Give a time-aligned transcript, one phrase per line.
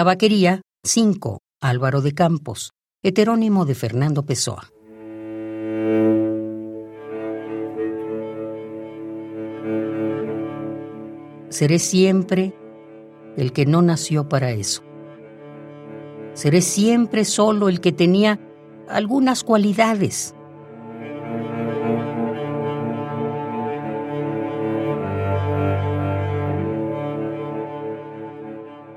[0.00, 1.40] Tabaquería 5.
[1.60, 4.70] Álvaro de Campos, heterónimo de Fernando Pessoa.
[11.50, 12.54] Seré siempre
[13.36, 14.82] el que no nació para eso.
[16.32, 18.40] Seré siempre solo el que tenía
[18.88, 20.34] algunas cualidades.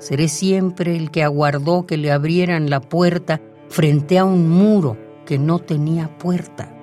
[0.04, 3.40] Seré siempre el que aguardó que le abrieran la puerta
[3.70, 6.76] frente a un muro que no tenía puerta.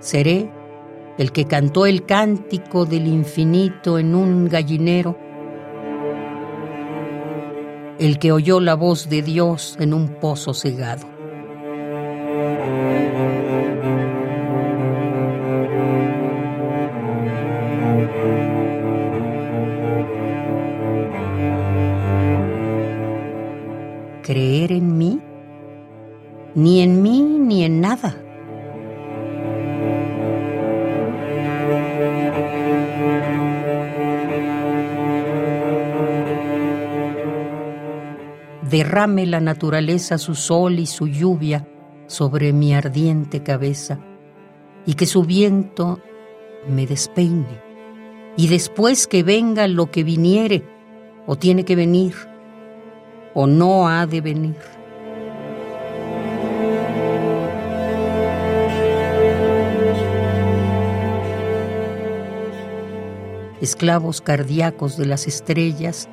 [0.00, 0.50] Seré
[1.18, 5.18] el que cantó el cántico del infinito en un gallinero,
[7.98, 11.06] el que oyó la voz de Dios en un pozo cegado.
[24.26, 25.20] Creer en mí,
[26.56, 28.16] ni en mí ni en nada.
[38.68, 41.68] Derrame la naturaleza su sol y su lluvia
[42.08, 44.00] sobre mi ardiente cabeza,
[44.86, 46.00] y que su viento
[46.68, 47.60] me despeine,
[48.36, 50.64] y después que venga lo que viniere,
[51.28, 52.14] o tiene que venir,
[53.38, 54.56] o no ha de venir.
[63.60, 66.08] Esclavos cardíacos de las estrellas,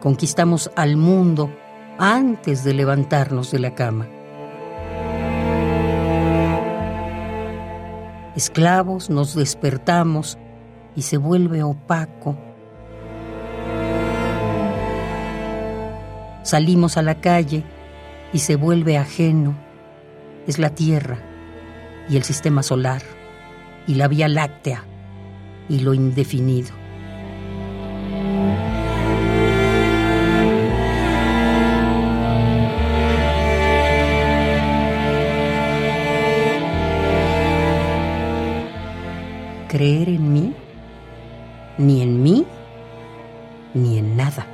[0.00, 1.50] conquistamos al mundo
[1.98, 4.06] antes de levantarnos de la cama.
[8.36, 10.36] Esclavos nos despertamos
[10.94, 12.36] y se vuelve opaco
[16.44, 17.64] Salimos a la calle
[18.32, 19.56] y se vuelve ajeno.
[20.46, 21.18] Es la Tierra
[22.08, 23.02] y el sistema solar
[23.86, 24.84] y la Vía Láctea
[25.68, 26.84] y lo indefinido.
[39.74, 40.52] creer en mí,
[41.78, 42.46] ni en mí,
[43.74, 44.53] ni en nada.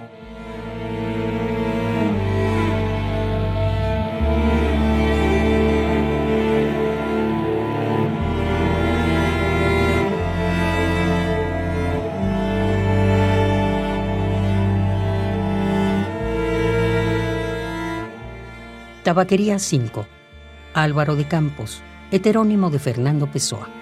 [19.03, 20.07] Tabaquería 5.
[20.75, 23.80] Álvaro de Campos, heterónimo de Fernando Pessoa.